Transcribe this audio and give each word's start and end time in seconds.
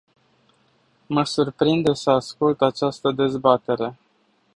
Mă 1.07 1.23
surprinde 1.23 1.93
să 1.93 2.09
ascult 2.11 2.61
această 2.61 3.11
dezbatere. 3.11 3.97